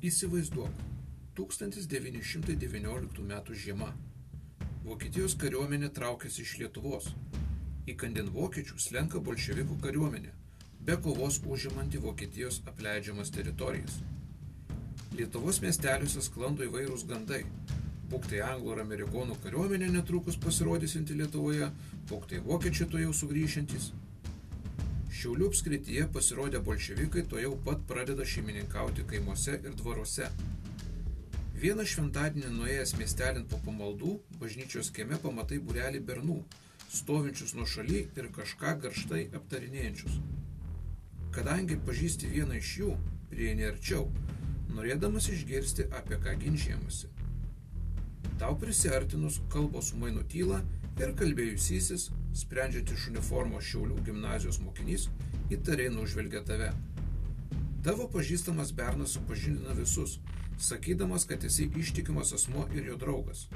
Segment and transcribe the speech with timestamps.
[0.00, 0.70] Įsivaizduok,
[1.36, 3.34] 1919 m.
[3.52, 3.88] žiema.
[4.80, 7.10] Vokietijos kariuomenė traukiasi iš Lietuvos.
[7.84, 10.32] Įkandin vokiečių slenka bolševikų kariuomenė,
[10.88, 14.00] be kovos užimanti Vokietijos apleidžiamas teritorijas.
[15.18, 17.42] Lietuvos miesteliuose sklando įvairūs gandai.
[18.08, 21.68] Būktai anglų ir amerikonų kariuomenė netrukus pasirodysinti Lietuvoje,
[22.08, 23.92] būktai vokiečiai to jau sugrįšintys.
[25.20, 30.30] Šiaulių apskrityje pasirodę bolševikai to jau pat pradeda šeimininkauti kaimuose ir dvaruose.
[31.60, 36.38] Vieną šventadienį nuėjęs miestelin po pamaldų, bažnyčios kieme pamatai burelį bernų,
[36.96, 40.16] stovinčius nuo šaly ir kažką garštai aptarinėjančius.
[41.36, 42.96] Kadangi pažįsti vieną iš jų,
[43.28, 44.08] prieini arčiau,
[44.72, 47.12] norėdamas išgirsti, apie ką ginčiamasi.
[48.40, 50.62] Tau prisiartinus kalbos umai nutyla
[51.00, 55.08] ir kalbėjusysis, sprendžiant iš uniformos Šiaulių gimnazijos mokinys,
[55.52, 56.70] įtariai nužvelgia tave.
[57.84, 60.18] Tavo pažįstamas bernas supažindina visus,
[60.60, 63.46] sakydamas, kad esi ištikimas asmo ir jo draugas.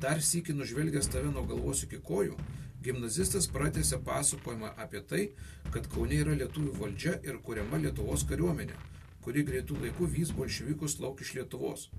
[0.00, 2.38] Dar sėki nužvelgęs tave nuo galvos iki kojų,
[2.82, 5.26] gimnazistas pratęsė pasakojimą apie tai,
[5.74, 8.74] kad Kaune yra lietuvių valdžia ir kuriama Lietuvos kariuomenė,
[9.22, 11.90] kuri greitų laikų vys bolševikus lauk iš Lietuvos.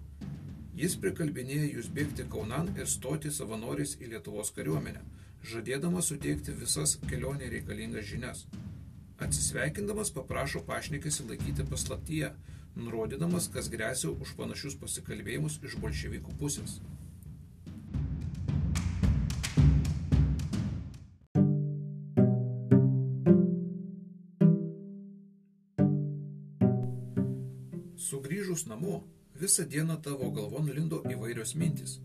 [0.73, 5.03] Jis prikalbinėja jūs bėgti Kaunan ir stoti savanoriais į Lietuvos kariuomenę,
[5.45, 8.41] žadėdamas suteikti visas kelionė reikalingas žinias.
[9.21, 12.31] Atsisveikindamas paprašo pašnekėsi laikyti paslaptyje,
[12.73, 16.79] nurodydamas, kas grėsia už panašius pasikalbėjimus iš bolševikų pusės.
[28.09, 29.03] Sugrįžus namo,
[29.35, 31.99] visą dieną tavo galvon lindo įvairios mintis.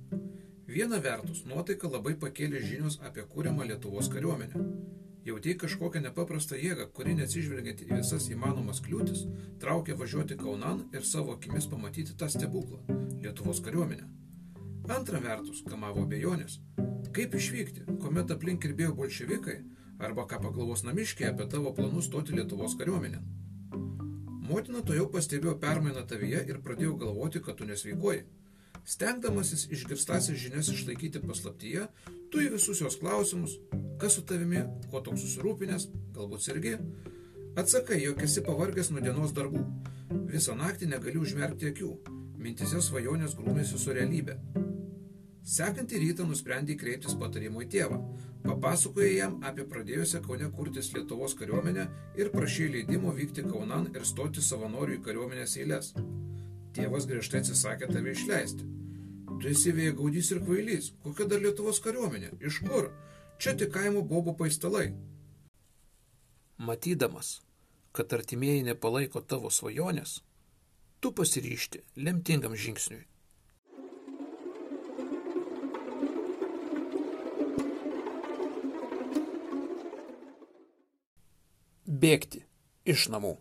[0.68, 4.64] Viena vertus, nuotaika labai pakėlė žinios apie kūriamą Lietuvos kariuomenę.
[5.28, 9.26] Jautėjai kažkokią nepaprastą jėgą, kuri neatsižvelgiant į visas įmanomas kliūtis,
[9.60, 12.80] traukia važiuoti Kaunan ir savo akimis pamatyti tą stebuklą-
[13.24, 14.08] Lietuvos kariuomenę.
[14.88, 16.60] Antra vertus, kamavo bejonės.
[17.12, 19.58] Kaip išvykti, kuomet aplink kirbėjo bolševikai,
[19.98, 23.20] arba ką pagalvos namiškiai apie tavo planus stoti Lietuvos kariuomenę.
[24.48, 28.22] Motina to jau pastebėjo permainą tavyje ir pradėjo galvoti, kad tu nesveikuoji.
[28.88, 31.84] Stengdamasis išgirstasis žinias išlaikyti paslaptyje,
[32.32, 33.58] tu į visus jos klausimus,
[34.00, 36.78] kas su tavimi, ko toks susirūpinęs, galbūt sergi,
[37.60, 39.66] atsakai, jog esi pavargęs nuo dienos darbų.
[40.32, 41.92] Visą naktį negali užmerkti akių,
[42.40, 44.38] mintise svajonės grūmėsi su realybė.
[45.48, 48.00] Sekantį rytą nusprendė kreiptis patarimo į tėvą.
[48.44, 51.86] Papasakoja jam apie pradėjusią Kaune kurtis Lietuvos kariuomenę
[52.20, 55.90] ir prašė leidimo vykti Kaunan ir stoti savanorių į kariuomenės eilės.
[56.76, 58.68] Tėvas griežtai atsisakė tave išleisti.
[59.38, 60.92] Tu esi vėja gaudys ir kvailys.
[61.02, 62.32] Kokia dar Lietuvos kariuomenė?
[62.38, 62.90] Iš kur?
[63.38, 64.88] Čia tik kaimo bobo paistalai.
[66.58, 67.36] Matydamas,
[67.92, 70.18] kad artimieji nepalaiko tavo svajonės,
[70.98, 73.04] tu pasiryšti lemtingam žingsniui.
[82.02, 82.44] Bėgti
[82.94, 83.34] iš namų.